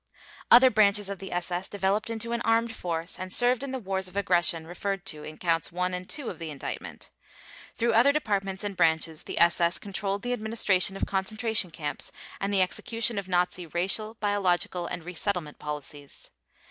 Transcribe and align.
Other 0.49 0.71
branches 0.71 1.09
of 1.09 1.19
the 1.19 1.31
SS 1.31 1.67
developed 1.67 2.09
into 2.09 2.31
an 2.31 2.41
armed 2.41 2.73
force 2.75 3.19
and 3.19 3.31
served 3.31 3.61
in 3.61 3.69
the 3.69 3.77
wars 3.77 4.07
of 4.07 4.17
aggression 4.17 4.65
referred 4.65 5.05
to 5.05 5.23
in 5.23 5.37
Counts 5.37 5.71
One 5.71 5.93
and 5.93 6.09
Two 6.09 6.27
of 6.31 6.39
the 6.39 6.49
Indictment. 6.49 7.11
Through 7.75 7.93
other 7.93 8.11
departments 8.11 8.63
and 8.63 8.75
branches 8.75 9.21
the 9.25 9.37
SS 9.39 9.77
controlled 9.77 10.23
the 10.23 10.33
administration 10.33 10.97
of 10.97 11.05
concentration 11.05 11.69
camps 11.69 12.11
and 12.39 12.51
the 12.51 12.63
execution 12.63 13.19
of 13.19 13.29
Nazi 13.29 13.67
racial, 13.67 14.15
biological, 14.15 14.87
and 14.87 15.05
resettlement 15.05 15.59
policies. 15.59 16.31